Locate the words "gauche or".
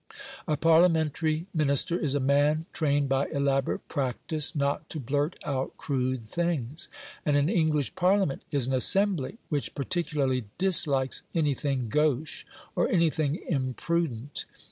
11.87-12.89